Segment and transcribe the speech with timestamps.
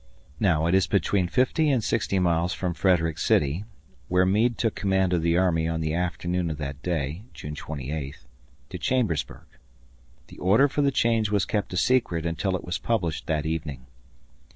[0.39, 3.65] Now it is between fifty and sixty miles from Frederick City,
[4.07, 8.17] where Meade took command of the army on the afternoon of that day (June 28),
[8.69, 9.45] to Chambersburg.
[10.25, 13.85] The order for the change was kept a secret until it was published that evening.